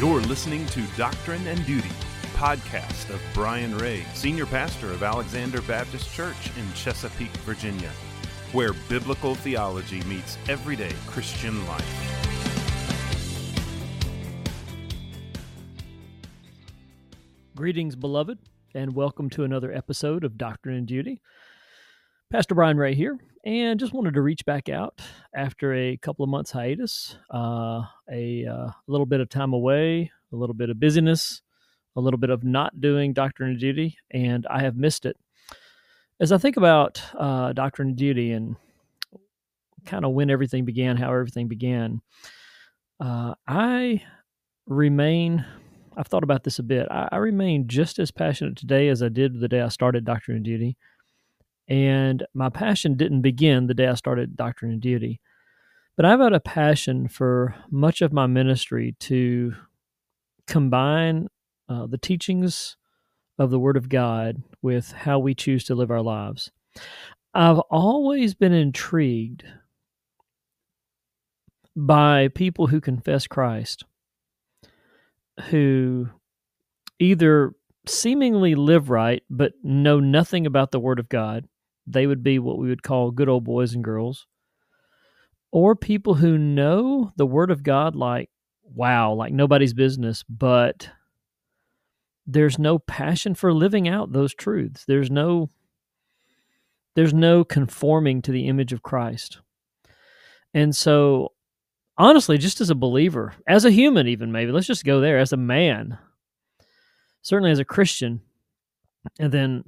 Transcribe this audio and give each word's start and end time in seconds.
You're 0.00 0.22
listening 0.22 0.64
to 0.68 0.80
Doctrine 0.96 1.46
and 1.46 1.62
Duty, 1.66 1.90
podcast 2.32 3.12
of 3.12 3.20
Brian 3.34 3.76
Ray, 3.76 4.02
senior 4.14 4.46
pastor 4.46 4.90
of 4.92 5.02
Alexander 5.02 5.60
Baptist 5.60 6.10
Church 6.14 6.50
in 6.56 6.72
Chesapeake, 6.72 7.36
Virginia, 7.44 7.90
where 8.52 8.72
biblical 8.88 9.34
theology 9.34 10.02
meets 10.04 10.38
everyday 10.48 10.94
Christian 11.06 11.66
life. 11.66 11.84
Greetings, 17.54 17.94
beloved, 17.94 18.38
and 18.72 18.94
welcome 18.94 19.28
to 19.28 19.44
another 19.44 19.70
episode 19.70 20.24
of 20.24 20.38
Doctrine 20.38 20.76
and 20.76 20.86
Duty. 20.86 21.20
Pastor 22.30 22.54
Brian 22.54 22.76
Ray 22.76 22.94
here, 22.94 23.18
and 23.44 23.80
just 23.80 23.92
wanted 23.92 24.14
to 24.14 24.20
reach 24.20 24.46
back 24.46 24.68
out 24.68 25.02
after 25.34 25.74
a 25.74 25.96
couple 25.96 26.22
of 26.22 26.28
months 26.28 26.52
hiatus, 26.52 27.16
uh, 27.34 27.82
a 28.08 28.46
uh, 28.46 28.70
little 28.86 29.04
bit 29.04 29.18
of 29.18 29.28
time 29.28 29.52
away, 29.52 30.12
a 30.32 30.36
little 30.36 30.54
bit 30.54 30.70
of 30.70 30.78
busyness, 30.78 31.42
a 31.96 32.00
little 32.00 32.18
bit 32.18 32.30
of 32.30 32.44
not 32.44 32.80
doing 32.80 33.12
Doctrine 33.12 33.50
and 33.50 33.58
Duty, 33.58 33.98
and 34.12 34.46
I 34.48 34.62
have 34.62 34.76
missed 34.76 35.06
it. 35.06 35.16
As 36.20 36.30
I 36.30 36.38
think 36.38 36.56
about 36.56 37.02
uh, 37.18 37.52
Doctrine 37.52 37.88
and 37.88 37.96
Duty 37.96 38.30
and 38.30 38.54
kind 39.84 40.04
of 40.04 40.12
when 40.12 40.30
everything 40.30 40.64
began, 40.64 40.98
how 40.98 41.12
everything 41.12 41.48
began, 41.48 42.00
uh, 43.00 43.34
I 43.48 44.04
remain 44.68 45.44
I've 45.96 46.06
thought 46.06 46.22
about 46.22 46.44
this 46.44 46.60
a 46.60 46.62
bit. 46.62 46.86
I, 46.92 47.08
I, 47.10 47.16
remain 47.16 47.66
just 47.66 47.98
as 47.98 48.12
passionate 48.12 48.56
today 48.56 48.88
as 48.88 49.02
I 49.02 49.08
did 49.08 49.40
the 49.40 49.48
day 49.48 49.60
I 49.60 49.68
started 49.68 50.04
Doctrine 50.04 50.36
and 50.36 50.44
Duty. 50.44 50.76
And 51.70 52.26
my 52.34 52.50
passion 52.50 52.96
didn't 52.96 53.22
begin 53.22 53.66
the 53.66 53.74
day 53.74 53.86
I 53.86 53.94
started 53.94 54.36
Doctrine 54.36 54.72
and 54.72 54.80
Duty. 54.80 55.20
But 55.96 56.04
I've 56.04 56.20
had 56.20 56.32
a 56.32 56.40
passion 56.40 57.08
for 57.08 57.54
much 57.70 58.02
of 58.02 58.12
my 58.12 58.26
ministry 58.26 58.96
to 59.00 59.54
combine 60.46 61.28
uh, 61.68 61.86
the 61.86 61.98
teachings 61.98 62.76
of 63.38 63.50
the 63.50 63.58
Word 63.58 63.76
of 63.78 63.88
God 63.88 64.42
with 64.62 64.92
how 64.92 65.18
we 65.18 65.34
choose 65.34 65.64
to 65.64 65.74
live 65.74 65.90
our 65.90 66.02
lives. 66.02 66.50
I've 67.32 67.60
always 67.60 68.34
been 68.34 68.52
intrigued 68.52 69.44
by 71.76 72.28
people 72.28 72.66
who 72.66 72.80
confess 72.80 73.26
Christ 73.26 73.84
who 75.48 76.08
either 76.98 77.54
seemingly 77.86 78.54
live 78.54 78.90
right 78.90 79.22
but 79.30 79.52
know 79.62 80.00
nothing 80.00 80.46
about 80.46 80.70
the 80.70 80.80
Word 80.80 80.98
of 80.98 81.08
God. 81.08 81.48
They 81.86 82.06
would 82.06 82.22
be 82.22 82.38
what 82.38 82.58
we 82.58 82.68
would 82.68 82.82
call 82.82 83.10
good 83.10 83.28
old 83.28 83.44
boys 83.44 83.74
and 83.74 83.82
girls. 83.82 84.26
Or 85.52 85.74
people 85.74 86.14
who 86.14 86.38
know 86.38 87.12
the 87.16 87.26
Word 87.26 87.50
of 87.50 87.62
God 87.62 87.96
like, 87.96 88.30
wow, 88.62 89.12
like 89.12 89.32
nobody's 89.32 89.74
business, 89.74 90.22
but 90.28 90.88
there's 92.26 92.58
no 92.58 92.78
passion 92.78 93.34
for 93.34 93.52
living 93.52 93.88
out 93.88 94.12
those 94.12 94.34
truths. 94.34 94.84
There's 94.86 95.10
no 95.10 95.50
there's 96.96 97.14
no 97.14 97.44
conforming 97.44 98.20
to 98.22 98.32
the 98.32 98.48
image 98.48 98.72
of 98.72 98.82
Christ. 98.82 99.40
And 100.52 100.74
so 100.74 101.32
honestly, 101.96 102.36
just 102.38 102.60
as 102.60 102.70
a 102.70 102.74
believer, 102.74 103.34
as 103.46 103.64
a 103.64 103.70
human, 103.70 104.08
even 104.08 104.32
maybe, 104.32 104.52
let's 104.52 104.66
just 104.66 104.84
go 104.84 105.00
there, 105.00 105.18
as 105.18 105.32
a 105.32 105.36
man, 105.36 105.98
certainly 107.22 107.52
as 107.52 107.58
a 107.58 107.64
Christian, 107.64 108.20
and 109.18 109.32
then 109.32 109.64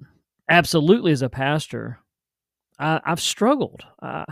absolutely 0.49 1.13
as 1.13 1.23
a 1.23 1.29
pastor, 1.29 2.01
I, 2.83 3.01
have 3.11 3.21
struggled. 3.21 3.85
Uh, 4.01 4.25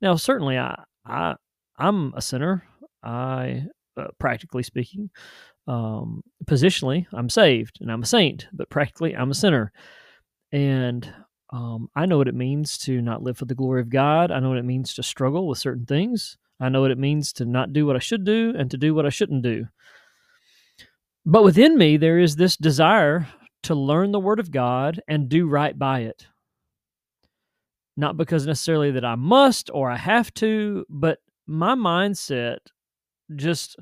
now, 0.00 0.16
certainly, 0.16 0.58
I, 0.58 0.82
I, 1.04 1.34
I'm 1.76 2.14
a 2.14 2.22
sinner. 2.22 2.64
I, 3.02 3.64
uh, 3.96 4.08
practically 4.18 4.62
speaking, 4.62 5.10
um, 5.66 6.22
positionally, 6.46 7.06
I'm 7.12 7.28
saved 7.28 7.78
and 7.80 7.92
I'm 7.92 8.02
a 8.02 8.06
saint, 8.06 8.46
but 8.52 8.70
practically, 8.70 9.14
I'm 9.14 9.30
a 9.30 9.34
sinner. 9.34 9.72
And 10.52 11.12
um, 11.50 11.88
I 11.94 12.06
know 12.06 12.18
what 12.18 12.28
it 12.28 12.34
means 12.34 12.78
to 12.78 13.00
not 13.02 13.22
live 13.22 13.38
for 13.38 13.44
the 13.44 13.54
glory 13.54 13.80
of 13.80 13.90
God. 13.90 14.30
I 14.30 14.40
know 14.40 14.48
what 14.48 14.58
it 14.58 14.64
means 14.64 14.94
to 14.94 15.02
struggle 15.02 15.46
with 15.46 15.58
certain 15.58 15.86
things. 15.86 16.36
I 16.60 16.68
know 16.68 16.80
what 16.80 16.90
it 16.90 16.98
means 16.98 17.32
to 17.34 17.44
not 17.44 17.72
do 17.72 17.86
what 17.86 17.96
I 17.96 18.00
should 18.00 18.24
do 18.24 18.54
and 18.58 18.70
to 18.70 18.76
do 18.76 18.94
what 18.94 19.06
I 19.06 19.10
shouldn't 19.10 19.42
do. 19.42 19.66
But 21.24 21.44
within 21.44 21.76
me, 21.76 21.96
there 21.96 22.18
is 22.18 22.36
this 22.36 22.56
desire 22.56 23.28
to 23.64 23.74
learn 23.74 24.12
the 24.12 24.20
Word 24.20 24.40
of 24.40 24.50
God 24.50 25.00
and 25.06 25.28
do 25.28 25.46
right 25.46 25.78
by 25.78 26.00
it. 26.00 26.26
Not 27.98 28.16
because 28.16 28.46
necessarily 28.46 28.92
that 28.92 29.04
I 29.04 29.16
must 29.16 29.70
or 29.74 29.90
I 29.90 29.96
have 29.96 30.32
to, 30.34 30.86
but 30.88 31.18
my 31.48 31.74
mindset 31.74 32.58
just 33.34 33.76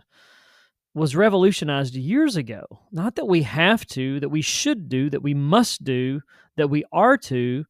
was 0.94 1.14
revolutionized 1.14 1.94
years 1.94 2.34
ago. 2.34 2.64
Not 2.90 3.16
that 3.16 3.26
we 3.26 3.42
have 3.42 3.84
to, 3.88 4.18
that 4.20 4.30
we 4.30 4.40
should 4.40 4.88
do, 4.88 5.10
that 5.10 5.22
we 5.22 5.34
must 5.34 5.84
do, 5.84 6.22
that 6.56 6.70
we 6.70 6.82
are 6.94 7.18
to, 7.18 7.66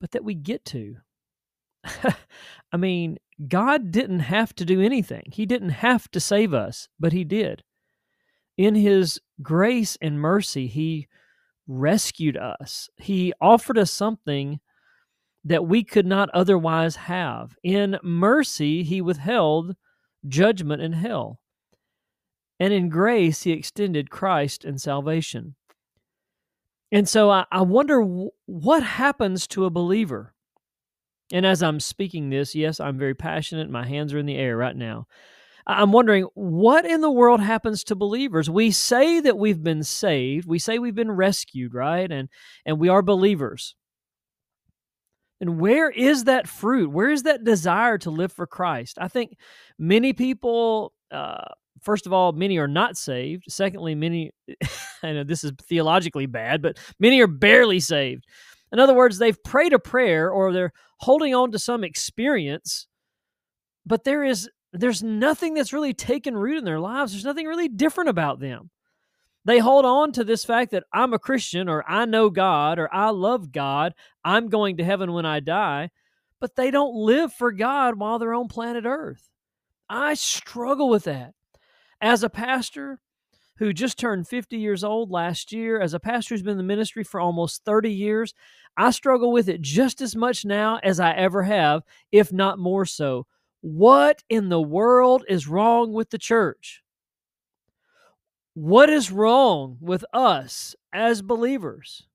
but 0.00 0.10
that 0.10 0.24
we 0.24 0.34
get 0.34 0.64
to. 0.64 0.96
I 2.72 2.76
mean, 2.76 3.18
God 3.46 3.92
didn't 3.92 4.18
have 4.18 4.52
to 4.56 4.64
do 4.64 4.80
anything. 4.80 5.28
He 5.32 5.46
didn't 5.46 5.68
have 5.68 6.10
to 6.10 6.18
save 6.18 6.52
us, 6.52 6.88
but 6.98 7.12
He 7.12 7.22
did. 7.22 7.62
In 8.56 8.74
His 8.74 9.20
grace 9.40 9.96
and 10.02 10.20
mercy, 10.20 10.66
He 10.66 11.06
rescued 11.68 12.36
us. 12.36 12.90
He 12.96 13.32
offered 13.40 13.78
us 13.78 13.92
something 13.92 14.58
that 15.48 15.66
we 15.66 15.84
could 15.84 16.06
not 16.06 16.30
otherwise 16.30 16.96
have. 16.96 17.56
In 17.62 17.98
mercy, 18.02 18.82
He 18.82 19.00
withheld 19.00 19.76
judgment 20.26 20.82
and 20.82 20.94
hell. 20.94 21.40
And 22.60 22.72
in 22.72 22.88
grace, 22.88 23.42
He 23.42 23.52
extended 23.52 24.10
Christ 24.10 24.64
and 24.64 24.80
salvation. 24.80 25.54
And 26.90 27.08
so 27.08 27.30
I, 27.30 27.44
I 27.52 27.62
wonder 27.62 28.00
w- 28.00 28.30
what 28.46 28.82
happens 28.82 29.46
to 29.48 29.66
a 29.66 29.70
believer 29.70 30.34
and 31.32 31.44
as 31.44 31.62
I'm 31.62 31.80
speaking 31.80 32.30
this, 32.30 32.54
yes, 32.54 32.80
I'm 32.80 32.98
very 32.98 33.14
passionate. 33.14 33.70
My 33.70 33.86
hands 33.86 34.14
are 34.14 34.18
in 34.18 34.26
the 34.26 34.36
air 34.36 34.56
right 34.56 34.76
now. 34.76 35.06
I'm 35.66 35.92
wondering 35.92 36.26
what 36.34 36.86
in 36.86 37.02
the 37.02 37.10
world 37.10 37.40
happens 37.40 37.84
to 37.84 37.94
believers. 37.94 38.48
We 38.48 38.70
say 38.70 39.20
that 39.20 39.36
we've 39.36 39.62
been 39.62 39.82
saved. 39.82 40.48
We 40.48 40.58
say 40.58 40.78
we've 40.78 40.94
been 40.94 41.10
rescued, 41.10 41.74
right? 41.74 42.10
And 42.10 42.30
and 42.64 42.78
we 42.78 42.88
are 42.88 43.02
believers. 43.02 43.74
And 45.40 45.60
where 45.60 45.90
is 45.90 46.24
that 46.24 46.48
fruit? 46.48 46.90
Where 46.90 47.10
is 47.10 47.22
that 47.22 47.44
desire 47.44 47.98
to 47.98 48.10
live 48.10 48.32
for 48.32 48.46
Christ? 48.46 48.98
I 49.00 49.08
think 49.08 49.36
many 49.78 50.12
people, 50.12 50.92
uh, 51.10 51.44
first 51.80 52.06
of 52.06 52.12
all, 52.12 52.32
many 52.32 52.58
are 52.58 52.68
not 52.68 52.96
saved. 52.96 53.44
Secondly, 53.48 53.94
many, 53.94 54.32
I 55.02 55.12
know 55.12 55.24
this 55.24 55.44
is 55.44 55.52
theologically 55.62 56.26
bad, 56.26 56.60
but 56.60 56.78
many 56.98 57.20
are 57.20 57.28
barely 57.28 57.78
saved. 57.78 58.24
In 58.72 58.80
other 58.80 58.94
words, 58.94 59.18
they've 59.18 59.42
prayed 59.44 59.72
a 59.72 59.78
prayer 59.78 60.30
or 60.30 60.52
they're 60.52 60.72
holding 60.98 61.34
on 61.34 61.52
to 61.52 61.58
some 61.58 61.84
experience, 61.84 62.86
but 63.86 64.04
there 64.04 64.24
is 64.24 64.48
there's 64.72 65.02
nothing 65.02 65.54
that's 65.54 65.72
really 65.72 65.94
taken 65.94 66.36
root 66.36 66.58
in 66.58 66.64
their 66.64 66.80
lives. 66.80 67.12
There's 67.12 67.24
nothing 67.24 67.46
really 67.46 67.68
different 67.68 68.10
about 68.10 68.38
them. 68.38 68.70
They 69.48 69.60
hold 69.60 69.86
on 69.86 70.12
to 70.12 70.24
this 70.24 70.44
fact 70.44 70.72
that 70.72 70.84
I'm 70.92 71.14
a 71.14 71.18
Christian 71.18 71.70
or 71.70 71.82
I 71.88 72.04
know 72.04 72.28
God 72.28 72.78
or 72.78 72.94
I 72.94 73.08
love 73.08 73.50
God. 73.50 73.94
I'm 74.22 74.50
going 74.50 74.76
to 74.76 74.84
heaven 74.84 75.14
when 75.14 75.24
I 75.24 75.40
die, 75.40 75.88
but 76.38 76.54
they 76.54 76.70
don't 76.70 76.94
live 76.94 77.32
for 77.32 77.50
God 77.50 77.98
while 77.98 78.18
they're 78.18 78.34
on 78.34 78.48
planet 78.48 78.84
Earth. 78.84 79.30
I 79.88 80.12
struggle 80.12 80.90
with 80.90 81.04
that. 81.04 81.32
As 81.98 82.22
a 82.22 82.28
pastor, 82.28 83.00
who 83.56 83.72
just 83.72 83.98
turned 83.98 84.28
50 84.28 84.58
years 84.58 84.84
old 84.84 85.10
last 85.10 85.50
year. 85.50 85.80
As 85.80 85.94
a 85.94 85.98
pastor 85.98 86.34
who's 86.34 86.42
been 86.42 86.52
in 86.52 86.58
the 86.58 86.62
ministry 86.62 87.02
for 87.02 87.18
almost 87.18 87.64
30 87.64 87.90
years, 87.90 88.34
I 88.76 88.90
struggle 88.90 89.32
with 89.32 89.48
it 89.48 89.62
just 89.62 90.02
as 90.02 90.14
much 90.14 90.44
now 90.44 90.78
as 90.82 91.00
I 91.00 91.12
ever 91.12 91.42
have, 91.44 91.84
if 92.12 92.34
not 92.34 92.58
more 92.58 92.84
so. 92.84 93.26
What 93.62 94.22
in 94.28 94.50
the 94.50 94.60
world 94.60 95.24
is 95.26 95.48
wrong 95.48 95.94
with 95.94 96.10
the 96.10 96.18
church? 96.18 96.82
What 98.60 98.90
is 98.90 99.12
wrong 99.12 99.76
with 99.80 100.04
us 100.12 100.74
as 100.92 101.22
believers? 101.22 102.08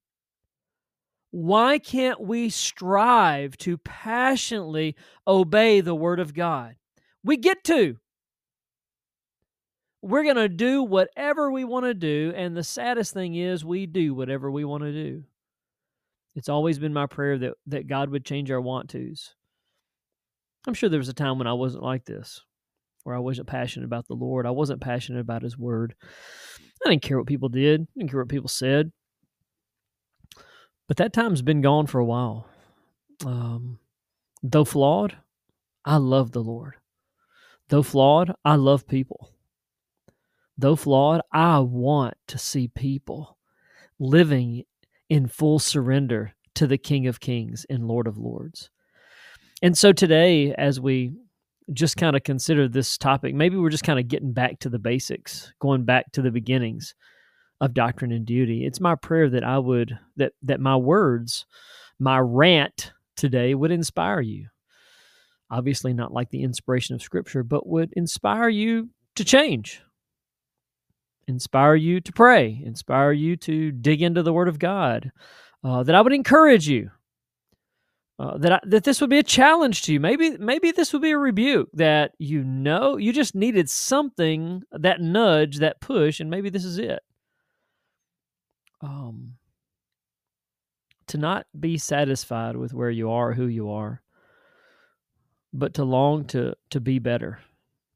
Why 1.31 1.79
can't 1.79 2.19
we 2.19 2.49
strive 2.49 3.55
to 3.59 3.77
passionately 3.77 4.97
obey 5.25 5.79
the 5.79 5.95
Word 5.95 6.19
of 6.19 6.33
God? 6.33 6.75
We 7.23 7.37
get 7.37 7.63
to. 7.63 7.95
We're 10.01 10.23
going 10.23 10.35
to 10.35 10.49
do 10.49 10.83
whatever 10.83 11.49
we 11.49 11.63
want 11.63 11.85
to 11.85 11.93
do. 11.93 12.33
And 12.35 12.57
the 12.57 12.63
saddest 12.65 13.13
thing 13.13 13.35
is, 13.35 13.63
we 13.63 13.85
do 13.85 14.13
whatever 14.13 14.51
we 14.51 14.65
want 14.65 14.83
to 14.83 14.91
do. 14.91 15.23
It's 16.35 16.49
always 16.49 16.77
been 16.77 16.91
my 16.91 17.05
prayer 17.05 17.37
that, 17.37 17.53
that 17.67 17.87
God 17.87 18.09
would 18.09 18.25
change 18.25 18.51
our 18.51 18.59
want 18.59 18.89
tos. 18.89 19.33
I'm 20.67 20.73
sure 20.73 20.89
there 20.89 20.99
was 20.99 21.07
a 21.07 21.13
time 21.13 21.37
when 21.37 21.47
I 21.47 21.53
wasn't 21.53 21.85
like 21.85 22.03
this, 22.03 22.41
where 23.03 23.15
I 23.15 23.19
wasn't 23.19 23.47
passionate 23.47 23.85
about 23.85 24.07
the 24.07 24.15
Lord. 24.15 24.45
I 24.45 24.51
wasn't 24.51 24.81
passionate 24.81 25.19
about 25.19 25.41
His 25.43 25.57
Word. 25.57 25.95
I 26.85 26.89
didn't 26.89 27.01
care 27.01 27.17
what 27.17 27.27
people 27.27 27.49
did, 27.49 27.81
I 27.81 27.87
didn't 27.97 28.11
care 28.11 28.19
what 28.19 28.29
people 28.29 28.49
said. 28.49 28.91
But 30.87 30.97
that 30.97 31.13
time's 31.13 31.41
been 31.41 31.61
gone 31.61 31.87
for 31.87 31.99
a 31.99 32.05
while. 32.05 32.47
Um, 33.25 33.79
though 34.41 34.65
flawed, 34.65 35.15
I 35.85 35.97
love 35.97 36.31
the 36.31 36.43
Lord. 36.43 36.75
Though 37.69 37.83
flawed, 37.83 38.33
I 38.43 38.55
love 38.55 38.87
people. 38.87 39.31
though 40.57 40.75
flawed, 40.75 41.21
I 41.31 41.59
want 41.59 42.15
to 42.27 42.37
see 42.37 42.67
people 42.67 43.37
living 43.99 44.63
in 45.09 45.27
full 45.27 45.59
surrender 45.59 46.33
to 46.55 46.67
the 46.67 46.77
King 46.77 47.07
of 47.07 47.19
Kings 47.19 47.65
and 47.69 47.87
Lord 47.87 48.07
of 48.07 48.17
Lords. 48.17 48.69
And 49.61 49.77
so 49.77 49.93
today, 49.93 50.53
as 50.53 50.79
we 50.79 51.13
just 51.71 51.97
kind 51.97 52.15
of 52.15 52.23
consider 52.23 52.67
this 52.67 52.97
topic, 52.97 53.33
maybe 53.33 53.57
we're 53.57 53.69
just 53.69 53.83
kind 53.83 53.99
of 53.99 54.07
getting 54.07 54.33
back 54.33 54.59
to 54.59 54.69
the 54.69 54.79
basics, 54.79 55.53
going 55.59 55.85
back 55.85 56.11
to 56.13 56.21
the 56.21 56.31
beginnings 56.31 56.95
of 57.61 57.73
doctrine 57.73 58.11
and 58.11 58.25
duty. 58.25 58.65
It's 58.65 58.81
my 58.81 58.95
prayer 58.95 59.29
that 59.29 59.43
I 59.43 59.57
would 59.57 59.97
that 60.17 60.33
that 60.43 60.59
my 60.59 60.75
words, 60.75 61.45
my 61.99 62.19
rant 62.19 62.91
today 63.15 63.55
would 63.55 63.71
inspire 63.71 64.21
you. 64.21 64.47
Obviously 65.49 65.93
not 65.93 66.11
like 66.11 66.29
the 66.29 66.43
inspiration 66.43 66.95
of 66.95 67.01
scripture, 67.01 67.43
but 67.43 67.67
would 67.67 67.93
inspire 67.93 68.49
you 68.49 68.89
to 69.15 69.23
change. 69.23 69.81
Inspire 71.27 71.75
you 71.75 72.01
to 72.01 72.11
pray, 72.11 72.61
inspire 72.65 73.13
you 73.13 73.37
to 73.37 73.71
dig 73.71 74.01
into 74.01 74.23
the 74.23 74.33
word 74.33 74.49
of 74.49 74.59
God. 74.59 75.11
Uh, 75.63 75.81
that 75.83 75.95
I 75.95 76.01
would 76.01 76.11
encourage 76.11 76.67
you 76.67 76.91
uh, 78.19 78.37
that 78.37 78.51
I, 78.51 78.59
that 78.65 78.83
this 78.83 79.01
would 79.01 79.09
be 79.09 79.19
a 79.19 79.23
challenge 79.23 79.81
to 79.83 79.93
you. 79.93 79.99
Maybe 79.99 80.37
maybe 80.37 80.71
this 80.71 80.93
would 80.93 81.01
be 81.01 81.11
a 81.11 81.17
rebuke 81.17 81.69
that 81.73 82.11
you 82.19 82.43
know 82.43 82.97
you 82.97 83.11
just 83.11 83.33
needed 83.33 83.69
something 83.69 84.63
that 84.71 85.01
nudge, 85.01 85.57
that 85.57 85.81
push, 85.81 86.19
and 86.19 86.29
maybe 86.29 86.49
this 86.49 86.65
is 86.65 86.77
it. 86.77 86.99
Um, 88.81 89.35
to 91.07 91.17
not 91.17 91.47
be 91.59 91.77
satisfied 91.77 92.55
with 92.55 92.73
where 92.73 92.89
you 92.89 93.09
are, 93.09 93.33
who 93.33 93.47
you 93.47 93.71
are, 93.71 94.01
but 95.51 95.73
to 95.75 95.83
long 95.83 96.25
to 96.25 96.53
to 96.69 96.79
be 96.79 96.99
better, 96.99 97.39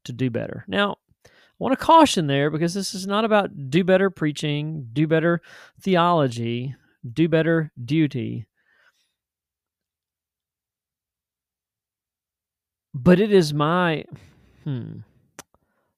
to 0.04 0.12
do 0.12 0.30
better. 0.30 0.64
Now, 0.66 0.96
I 1.24 1.30
want 1.58 1.78
to 1.78 1.84
caution 1.84 2.26
there 2.26 2.50
because 2.50 2.74
this 2.74 2.92
is 2.92 3.06
not 3.06 3.24
about 3.24 3.70
do 3.70 3.84
better 3.84 4.10
preaching, 4.10 4.88
do 4.92 5.06
better 5.06 5.42
theology, 5.80 6.74
do 7.08 7.28
better 7.28 7.70
duty 7.84 8.46
But 12.94 13.20
it 13.20 13.32
is 13.32 13.52
my 13.52 14.04
hmm, 14.64 15.00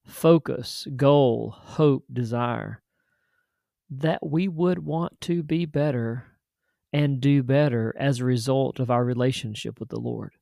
focus, 0.05 0.87
goal, 0.97 1.55
hope, 1.57 2.05
desire 2.13 2.83
that 3.91 4.25
we 4.25 4.49
would 4.49 4.79
want 4.79 5.21
to 5.23 5.43
be 5.43 5.67
better 5.67 6.25
and 6.93 7.21
do 7.21 7.43
better 7.43 7.95
as 7.99 8.21
a 8.21 8.25
result 8.25 8.79
of 8.81 8.91
our 8.91 9.05
relationship 9.05 9.79
with 9.81 9.89
the 9.89 10.01
Lord. 10.01 10.33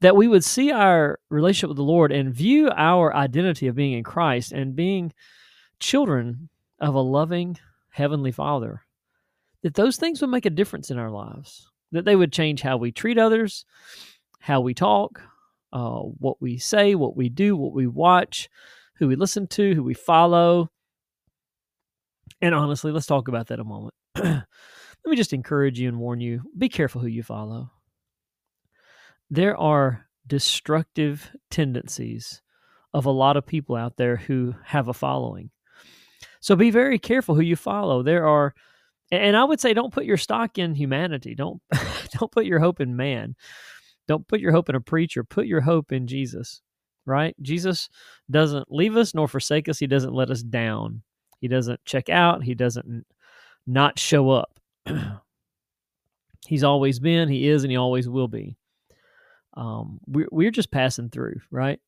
That 0.00 0.16
we 0.16 0.28
would 0.28 0.44
see 0.44 0.70
our 0.70 1.18
relationship 1.30 1.68
with 1.68 1.76
the 1.76 1.82
Lord 1.82 2.12
and 2.12 2.34
view 2.34 2.70
our 2.76 3.14
identity 3.14 3.66
of 3.66 3.74
being 3.74 3.92
in 3.92 4.04
Christ 4.04 4.52
and 4.52 4.76
being 4.76 5.12
children 5.78 6.50
of 6.78 6.94
a 6.94 7.00
loving 7.00 7.58
Heavenly 7.90 8.32
Father. 8.32 8.82
That 9.62 9.74
those 9.74 9.96
things 9.96 10.20
would 10.20 10.30
make 10.30 10.46
a 10.46 10.50
difference 10.50 10.90
in 10.90 10.98
our 10.98 11.10
lives. 11.10 11.70
That 11.92 12.04
they 12.04 12.16
would 12.16 12.32
change 12.32 12.62
how 12.62 12.76
we 12.76 12.92
treat 12.92 13.18
others, 13.18 13.64
how 14.40 14.60
we 14.60 14.74
talk, 14.74 15.22
uh, 15.72 16.00
what 16.00 16.40
we 16.40 16.58
say, 16.58 16.94
what 16.94 17.16
we 17.16 17.28
do, 17.28 17.56
what 17.56 17.72
we 17.72 17.86
watch, 17.86 18.48
who 18.96 19.06
we 19.06 19.16
listen 19.16 19.46
to, 19.48 19.74
who 19.74 19.82
we 19.82 19.94
follow. 19.94 20.70
And 22.40 22.54
honestly, 22.54 22.90
let's 22.90 23.06
talk 23.06 23.28
about 23.28 23.48
that 23.48 23.60
a 23.60 23.64
moment. 23.64 23.94
Let 24.16 25.10
me 25.10 25.16
just 25.16 25.32
encourage 25.32 25.78
you 25.78 25.88
and 25.88 25.98
warn 25.98 26.20
you 26.20 26.42
be 26.56 26.68
careful 26.68 27.00
who 27.00 27.06
you 27.06 27.22
follow. 27.22 27.70
There 29.30 29.56
are 29.56 30.06
destructive 30.26 31.30
tendencies 31.50 32.42
of 32.92 33.06
a 33.06 33.10
lot 33.10 33.36
of 33.36 33.46
people 33.46 33.76
out 33.76 33.96
there 33.96 34.16
who 34.16 34.54
have 34.64 34.88
a 34.88 34.94
following. 34.94 35.50
So 36.40 36.56
be 36.56 36.70
very 36.70 36.98
careful 36.98 37.34
who 37.34 37.42
you 37.42 37.56
follow. 37.56 38.02
There 38.02 38.26
are 38.26 38.54
and 39.12 39.36
I 39.36 39.44
would 39.44 39.60
say 39.60 39.74
don't 39.74 39.92
put 39.92 40.04
your 40.04 40.16
stock 40.16 40.58
in 40.58 40.74
humanity. 40.74 41.34
Don't 41.34 41.60
don't 42.18 42.30
put 42.30 42.46
your 42.46 42.58
hope 42.58 42.80
in 42.80 42.96
man. 42.96 43.36
Don't 44.10 44.26
put 44.26 44.40
your 44.40 44.50
hope 44.50 44.68
in 44.68 44.74
a 44.74 44.80
preacher, 44.80 45.22
put 45.22 45.46
your 45.46 45.60
hope 45.60 45.92
in 45.92 46.08
Jesus, 46.08 46.62
right? 47.06 47.32
Jesus 47.42 47.88
doesn't 48.28 48.66
leave 48.68 48.96
us 48.96 49.14
nor 49.14 49.28
forsake 49.28 49.68
us. 49.68 49.78
He 49.78 49.86
doesn't 49.86 50.12
let 50.12 50.30
us 50.30 50.42
down. 50.42 51.02
He 51.40 51.46
doesn't 51.46 51.78
check 51.84 52.08
out. 52.08 52.42
He 52.42 52.56
doesn't 52.56 53.06
not 53.68 54.00
show 54.00 54.30
up. 54.30 54.58
He's 56.48 56.64
always 56.64 56.98
been, 56.98 57.28
he 57.28 57.46
is, 57.46 57.62
and 57.62 57.70
he 57.70 57.76
always 57.76 58.08
will 58.08 58.26
be. 58.26 58.56
Um, 59.54 60.00
we're, 60.08 60.26
we're 60.32 60.50
just 60.50 60.72
passing 60.72 61.08
through, 61.08 61.40
right? 61.52 61.78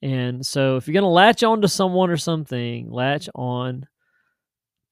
And 0.00 0.46
so 0.46 0.76
if 0.76 0.88
you're 0.88 0.94
going 0.94 1.02
to 1.02 1.08
latch 1.08 1.42
on 1.42 1.60
to 1.60 1.68
someone 1.68 2.08
or 2.08 2.16
something, 2.16 2.90
latch 2.90 3.28
on 3.34 3.86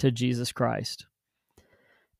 to 0.00 0.10
Jesus 0.10 0.52
Christ. 0.52 1.06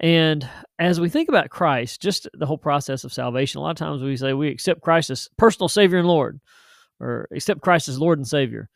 And 0.01 0.49
as 0.79 1.01
we 1.01 1.09
think 1.09 1.29
about 1.29 1.51
Christ, 1.51 2.03
just 2.03 2.29
the 2.35 2.47
whole 2.47 2.59
process 2.59 3.05
of 3.05 3.13
salvation, 3.13 3.59
a 3.59 3.63
lot 3.63 3.71
of 3.71 3.77
times 3.77 4.03
we 4.03 4.17
say 4.17 4.33
we 4.33 4.49
accept 4.49 4.83
Christ 4.83 5.11
as 5.11 5.29
personal 5.39 5.69
Savior 5.69 5.99
and 5.99 6.09
Lord, 6.09 6.41
or 7.01 7.29
accept 7.33 7.61
Christ 7.61 7.89
as 7.89 7.99
Lord 7.99 8.19
and 8.19 8.27
Savior. 8.27 8.69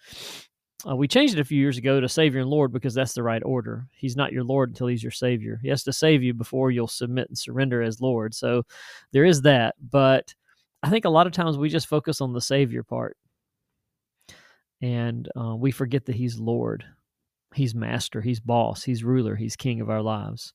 Uh, 0.88 0.94
we 0.94 1.08
changed 1.08 1.34
it 1.34 1.40
a 1.40 1.44
few 1.44 1.58
years 1.58 1.76
ago 1.76 2.00
to 2.00 2.08
Savior 2.08 2.40
and 2.40 2.48
Lord 2.48 2.72
because 2.72 2.94
that's 2.94 3.12
the 3.12 3.22
right 3.22 3.42
order. 3.44 3.88
He's 3.90 4.16
not 4.16 4.32
your 4.32 4.44
Lord 4.44 4.70
until 4.70 4.86
He's 4.86 5.02
your 5.02 5.10
Savior. 5.10 5.58
He 5.60 5.68
has 5.68 5.82
to 5.84 5.92
save 5.92 6.22
you 6.22 6.34
before 6.34 6.70
you'll 6.70 6.86
submit 6.86 7.28
and 7.28 7.36
surrender 7.36 7.82
as 7.82 8.00
Lord. 8.00 8.32
So 8.32 8.62
there 9.12 9.24
is 9.24 9.42
that. 9.42 9.74
But 9.90 10.34
I 10.82 10.90
think 10.90 11.04
a 11.04 11.10
lot 11.10 11.26
of 11.26 11.32
times 11.32 11.58
we 11.58 11.68
just 11.68 11.88
focus 11.88 12.20
on 12.20 12.32
the 12.32 12.40
Savior 12.40 12.84
part 12.84 13.16
and 14.80 15.28
uh, 15.36 15.56
we 15.56 15.70
forget 15.70 16.04
that 16.06 16.14
He's 16.14 16.38
Lord. 16.38 16.84
He's 17.54 17.74
Master. 17.74 18.20
He's 18.20 18.40
Boss. 18.40 18.84
He's 18.84 19.02
Ruler. 19.02 19.34
He's 19.34 19.56
King 19.56 19.80
of 19.80 19.90
our 19.90 20.02
lives. 20.02 20.52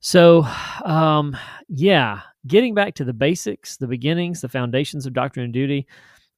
So, 0.00 0.46
um, 0.84 1.36
yeah, 1.68 2.20
getting 2.46 2.74
back 2.74 2.94
to 2.94 3.04
the 3.04 3.12
basics, 3.12 3.76
the 3.76 3.86
beginnings, 3.86 4.40
the 4.40 4.48
foundations 4.48 5.06
of 5.06 5.12
doctrine 5.12 5.44
and 5.44 5.54
duty. 5.54 5.86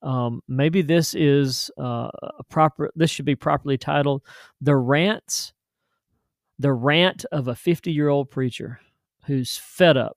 Um, 0.02 0.42
maybe 0.48 0.82
this 0.82 1.14
is 1.14 1.70
uh, 1.78 2.10
a 2.38 2.44
proper. 2.50 2.90
This 2.96 3.10
should 3.10 3.24
be 3.24 3.36
properly 3.36 3.78
titled 3.78 4.22
"The 4.60 4.76
Rants." 4.76 5.52
The 6.58 6.72
rant 6.72 7.24
of 7.32 7.48
a 7.48 7.54
fifty-year-old 7.54 8.30
preacher 8.30 8.80
who's 9.26 9.56
fed 9.56 9.96
up, 9.96 10.16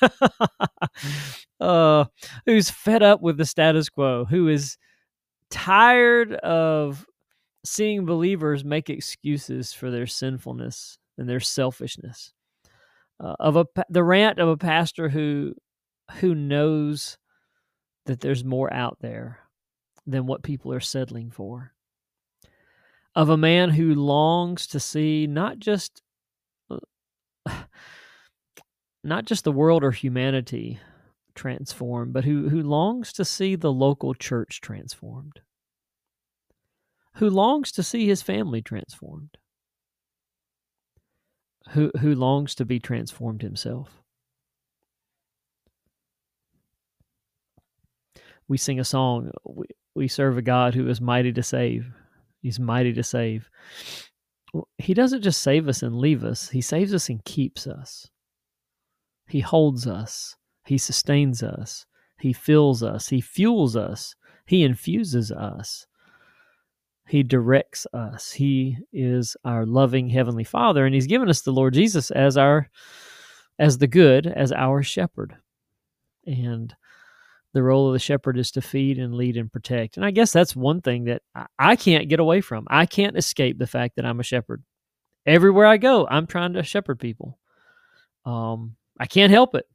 uh, 1.60 2.04
who's 2.44 2.70
fed 2.70 3.02
up 3.02 3.20
with 3.20 3.36
the 3.36 3.44
status 3.44 3.88
quo, 3.88 4.24
who 4.24 4.48
is 4.48 4.78
tired 5.50 6.34
of 6.34 7.04
seeing 7.64 8.04
believers 8.04 8.64
make 8.64 8.88
excuses 8.88 9.72
for 9.72 9.90
their 9.90 10.06
sinfulness 10.06 10.98
and 11.18 11.28
their 11.28 11.40
selfishness 11.40 12.32
uh, 13.20 13.34
of 13.40 13.56
a 13.56 13.66
the 13.88 14.04
rant 14.04 14.38
of 14.38 14.48
a 14.48 14.56
pastor 14.56 15.08
who 15.08 15.54
who 16.20 16.34
knows 16.34 17.16
that 18.06 18.20
there's 18.20 18.44
more 18.44 18.72
out 18.72 18.98
there 19.00 19.40
than 20.06 20.26
what 20.26 20.42
people 20.42 20.72
are 20.72 20.80
settling 20.80 21.30
for. 21.30 21.72
Of 23.14 23.28
a 23.28 23.36
man 23.36 23.70
who 23.70 23.94
longs 23.94 24.66
to 24.68 24.80
see 24.80 25.26
not 25.26 25.58
just 25.58 26.02
uh, 26.70 26.78
not 29.04 29.24
just 29.24 29.44
the 29.44 29.52
world 29.52 29.82
or 29.82 29.90
humanity 29.90 30.78
transformed 31.34 32.12
but 32.12 32.24
who 32.24 32.48
who 32.48 32.62
longs 32.62 33.12
to 33.14 33.24
see 33.24 33.56
the 33.56 33.72
local 33.72 34.14
church 34.14 34.60
transformed. 34.60 35.40
Who 37.16 37.30
longs 37.30 37.72
to 37.72 37.82
see 37.82 38.06
his 38.06 38.20
family 38.20 38.60
transformed 38.60 39.38
who 41.70 41.90
who 42.00 42.14
longs 42.14 42.54
to 42.56 42.64
be 42.64 42.78
transformed 42.78 43.42
himself. 43.42 44.02
We 48.48 48.56
sing 48.56 48.78
a 48.78 48.84
song. 48.84 49.30
We, 49.44 49.66
we 49.94 50.08
serve 50.08 50.38
a 50.38 50.42
God 50.42 50.74
who 50.74 50.88
is 50.88 51.00
mighty 51.00 51.32
to 51.32 51.42
save. 51.42 51.86
He's 52.42 52.60
mighty 52.60 52.92
to 52.92 53.02
save. 53.02 53.50
He 54.78 54.94
doesn't 54.94 55.22
just 55.22 55.42
save 55.42 55.68
us 55.68 55.82
and 55.82 55.98
leave 55.98 56.24
us, 56.24 56.50
He 56.50 56.60
saves 56.60 56.94
us 56.94 57.08
and 57.08 57.24
keeps 57.24 57.66
us. 57.66 58.08
He 59.28 59.40
holds 59.40 59.86
us, 59.86 60.36
He 60.64 60.78
sustains 60.78 61.42
us, 61.42 61.86
He 62.20 62.32
fills 62.32 62.82
us, 62.82 63.08
He 63.08 63.20
fuels 63.20 63.76
us, 63.76 64.14
He 64.46 64.62
infuses 64.62 65.32
us. 65.32 65.86
He 67.08 67.22
directs 67.22 67.86
us. 67.92 68.32
He 68.32 68.78
is 68.92 69.36
our 69.44 69.64
loving 69.64 70.08
heavenly 70.08 70.44
Father, 70.44 70.84
and 70.84 70.94
He's 70.94 71.06
given 71.06 71.28
us 71.28 71.42
the 71.42 71.52
Lord 71.52 71.74
Jesus 71.74 72.10
as 72.10 72.36
our 72.36 72.68
as 73.58 73.78
the 73.78 73.86
good, 73.86 74.26
as 74.26 74.52
our 74.52 74.82
shepherd. 74.82 75.36
And 76.26 76.74
the 77.54 77.62
role 77.62 77.86
of 77.86 77.94
the 77.94 77.98
shepherd 77.98 78.36
is 78.36 78.50
to 78.50 78.60
feed 78.60 78.98
and 78.98 79.14
lead 79.14 79.36
and 79.36 79.50
protect. 79.50 79.96
And 79.96 80.04
I 80.04 80.10
guess 80.10 80.32
that's 80.32 80.54
one 80.54 80.82
thing 80.82 81.04
that 81.04 81.22
I 81.58 81.76
can't 81.76 82.08
get 82.08 82.20
away 82.20 82.42
from. 82.42 82.66
I 82.68 82.84
can't 82.84 83.16
escape 83.16 83.58
the 83.58 83.66
fact 83.66 83.96
that 83.96 84.04
I'm 84.04 84.20
a 84.20 84.24
shepherd. 84.24 84.62
Everywhere 85.24 85.64
I 85.64 85.78
go, 85.78 86.06
I'm 86.06 86.26
trying 86.26 86.52
to 86.52 86.62
shepherd 86.62 87.00
people. 87.00 87.38
Um, 88.26 88.76
I 89.00 89.06
can't 89.06 89.32
help 89.32 89.54
it. 89.54 89.66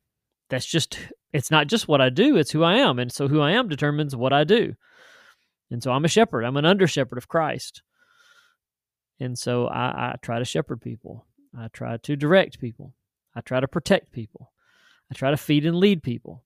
That's 0.50 0.66
just 0.66 1.00
it's 1.34 1.50
not 1.50 1.68
just 1.68 1.88
what 1.88 2.02
I 2.02 2.10
do, 2.10 2.38
it's 2.38 2.52
who 2.52 2.64
I 2.64 2.76
am. 2.76 3.00
And 3.00 3.12
so 3.12 3.28
who 3.28 3.42
I 3.42 3.52
am 3.52 3.70
determines 3.70 4.16
what 4.16 4.34
I 4.34 4.44
do. 4.44 4.76
And 5.72 5.82
so 5.82 5.92
I'm 5.92 6.06
a 6.06 6.10
shepherd. 6.10 6.44
I'm 6.44 6.58
an 6.58 6.66
under 6.66 6.88
shepherd 6.88 7.18
of 7.18 7.28
Christ. 7.28 7.82
And 9.20 9.38
so 9.38 9.68
I, 9.68 10.12
I 10.12 10.16
try 10.22 10.40
to 10.40 10.46
shepherd 10.46 10.82
people. 10.82 11.26
I 11.58 11.70
try 11.70 11.98
to 11.98 12.16
direct 12.16 12.60
people. 12.60 12.94
I 13.36 13.42
try 13.42 13.60
to 13.60 13.68
protect 13.68 14.12
people. 14.12 14.52
I 15.10 15.16
try 15.16 15.32
to 15.32 15.38
feed 15.38 15.66
and 15.66 15.76
lead 15.76 16.04
people. 16.04 16.44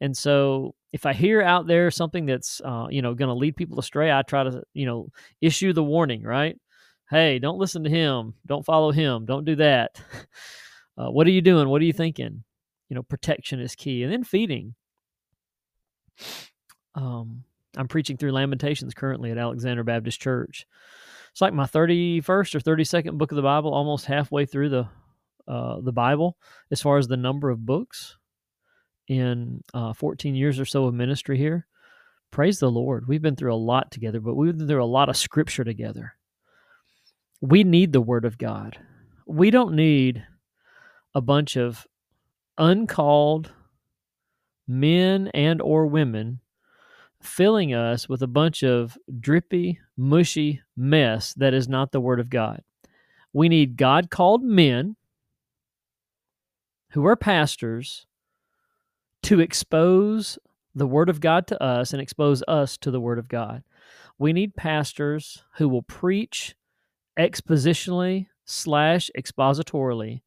And 0.00 0.16
so 0.16 0.74
if 0.92 1.06
I 1.06 1.12
hear 1.12 1.42
out 1.42 1.66
there 1.66 1.90
something 1.90 2.26
that's 2.26 2.60
uh, 2.64 2.86
you 2.90 3.02
know 3.02 3.14
going 3.14 3.28
to 3.28 3.34
lead 3.34 3.56
people 3.56 3.78
astray, 3.78 4.10
I 4.10 4.22
try 4.22 4.44
to 4.44 4.62
you 4.72 4.86
know 4.86 5.08
issue 5.40 5.72
the 5.72 5.84
warning. 5.84 6.22
Right? 6.22 6.56
Hey, 7.10 7.38
don't 7.38 7.58
listen 7.58 7.84
to 7.84 7.90
him. 7.90 8.34
Don't 8.46 8.64
follow 8.64 8.92
him. 8.92 9.26
Don't 9.26 9.44
do 9.44 9.56
that. 9.56 10.00
Uh, 10.98 11.10
what 11.10 11.26
are 11.26 11.30
you 11.30 11.40
doing? 11.40 11.66
What 11.66 11.80
are 11.80 11.86
you 11.86 11.94
thinking? 11.94 12.44
You 12.90 12.94
know, 12.94 13.02
protection 13.02 13.58
is 13.58 13.74
key, 13.74 14.02
and 14.02 14.12
then 14.12 14.22
feeding. 14.22 14.74
Um, 16.94 17.44
I'm 17.76 17.88
preaching 17.88 18.16
through 18.16 18.32
Lamentations 18.32 18.94
currently 18.94 19.30
at 19.30 19.38
Alexander 19.38 19.84
Baptist 19.84 20.20
Church. 20.20 20.66
It's 21.30 21.40
like 21.40 21.52
my 21.52 21.64
31st 21.64 22.28
or 22.28 22.60
32nd 22.60 23.18
book 23.18 23.30
of 23.30 23.36
the 23.36 23.42
Bible, 23.42 23.72
almost 23.72 24.06
halfway 24.06 24.46
through 24.46 24.70
the 24.70 24.88
uh, 25.48 25.80
the 25.80 25.92
Bible 25.92 26.36
as 26.70 26.80
far 26.80 26.96
as 26.98 27.08
the 27.08 27.16
number 27.16 27.50
of 27.50 27.64
books 27.66 28.16
in 29.08 29.62
uh, 29.74 29.92
14 29.92 30.36
years 30.36 30.60
or 30.60 30.64
so 30.64 30.84
of 30.84 30.94
ministry 30.94 31.36
here. 31.36 31.66
Praise 32.30 32.60
the 32.60 32.70
Lord. 32.70 33.08
We've 33.08 33.22
been 33.22 33.34
through 33.34 33.52
a 33.52 33.56
lot 33.56 33.90
together, 33.90 34.20
but 34.20 34.36
we've 34.36 34.56
been 34.56 34.68
through 34.68 34.84
a 34.84 34.84
lot 34.84 35.08
of 35.08 35.16
scripture 35.16 35.64
together. 35.64 36.12
We 37.40 37.64
need 37.64 37.92
the 37.92 38.00
Word 38.00 38.24
of 38.24 38.38
God. 38.38 38.78
We 39.26 39.50
don't 39.50 39.74
need 39.74 40.24
a 41.14 41.20
bunch 41.20 41.56
of 41.56 41.86
uncalled 42.56 43.52
men 44.68 45.28
and 45.34 45.60
or 45.60 45.86
women 45.86 46.40
filling 47.22 47.74
us 47.74 48.08
with 48.08 48.22
a 48.22 48.26
bunch 48.26 48.62
of 48.62 48.96
drippy, 49.18 49.80
mushy 49.96 50.60
mess 50.76 51.34
that 51.34 51.54
is 51.54 51.68
not 51.68 51.92
the 51.92 52.00
Word 52.00 52.20
of 52.20 52.30
God. 52.30 52.62
We 53.32 53.48
need 53.48 53.76
God 53.76 54.10
called 54.10 54.42
men 54.42 54.96
who 56.90 57.06
are 57.06 57.16
pastors 57.16 58.06
to 59.22 59.40
expose 59.40 60.38
the 60.74 60.86
Word 60.86 61.08
of 61.08 61.20
God 61.20 61.46
to 61.48 61.62
us 61.62 61.92
and 61.92 62.00
expose 62.00 62.42
us 62.48 62.76
to 62.78 62.90
the 62.90 63.00
Word 63.00 63.18
of 63.18 63.28
God. 63.28 63.62
We 64.18 64.32
need 64.32 64.56
pastors 64.56 65.44
who 65.56 65.68
will 65.68 65.82
preach 65.82 66.54
expositionally 67.18 68.26
slash 68.44 69.10
expositorily 69.16 70.22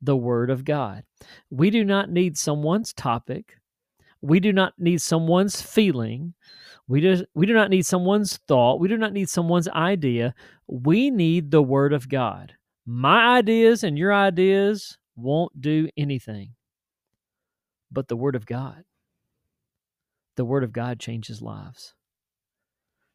the 0.00 0.16
Word 0.16 0.50
of 0.50 0.64
God. 0.64 1.04
We 1.50 1.70
do 1.70 1.84
not 1.84 2.10
need 2.10 2.36
someone's 2.36 2.92
topic. 2.92 3.58
We 4.22 4.38
do 4.38 4.52
not 4.52 4.74
need 4.78 5.00
someone's 5.00 5.60
feeling. 5.60 6.34
We 6.86 7.00
do, 7.00 7.24
we 7.34 7.46
do 7.46 7.52
not 7.52 7.70
need 7.70 7.84
someone's 7.84 8.36
thought. 8.48 8.80
We 8.80 8.88
do 8.88 8.96
not 8.96 9.12
need 9.12 9.28
someone's 9.28 9.68
idea. 9.68 10.34
We 10.68 11.10
need 11.10 11.50
the 11.50 11.62
Word 11.62 11.92
of 11.92 12.08
God. 12.08 12.54
My 12.86 13.36
ideas 13.38 13.84
and 13.84 13.98
your 13.98 14.14
ideas 14.14 14.96
won't 15.16 15.60
do 15.60 15.88
anything 15.96 16.54
but 17.90 18.08
the 18.08 18.16
Word 18.16 18.36
of 18.36 18.46
God. 18.46 18.84
The 20.36 20.44
Word 20.44 20.64
of 20.64 20.72
God 20.72 20.98
changes 20.98 21.42
lives. 21.42 21.94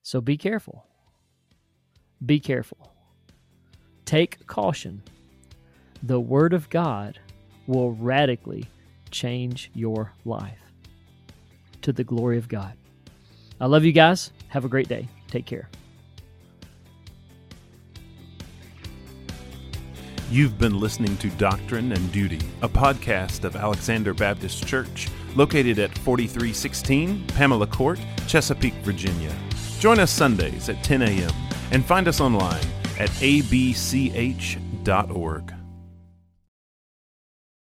So 0.04 0.22
be 0.22 0.38
careful. 0.38 0.86
Be 2.26 2.40
careful. 2.40 2.94
Take 4.06 4.46
caution. 4.46 5.04
The 6.04 6.20
Word 6.20 6.54
of 6.54 6.70
God 6.70 7.20
will 7.66 7.94
radically 7.94 8.66
change 9.10 9.72
your 9.74 10.14
life 10.26 10.67
to 11.81 11.93
the 11.93 12.03
glory 12.03 12.38
of 12.38 12.48
God. 12.48 12.74
I 13.60 13.65
love 13.65 13.84
you 13.86 13.91
guys. 13.91 14.31
Have 14.50 14.65
a 14.65 14.69
great 14.69 14.88
day. 14.88 15.07
Take 15.27 15.46
care. 15.46 15.69
You've 20.29 20.60
been 20.60 20.77
listening 20.77 21.15
to 21.17 21.29
Doctrine 21.31 21.93
and 21.93 22.12
Duty, 22.12 22.41
a 22.62 22.67
podcast 22.67 23.46
of 23.46 23.55
Alexander 23.55 24.13
Baptist 24.13 24.67
Church, 24.67 25.07
located 25.36 25.79
at 25.79 25.98
4316 26.00 27.25
Pamela 27.27 27.67
Court, 27.67 28.00
Chesapeake, 28.27 28.74
Virginia. 28.84 29.34
Join 29.79 30.00
us 30.00 30.12
Sundays 30.12 30.67
at 30.67 30.84
10 30.84 31.03
a.m. 31.03 31.31
and 31.72 31.86
find 31.86 32.10
us 32.10 32.19
online 32.19 32.65
at 33.00 33.10
abch.org. 33.22 33.84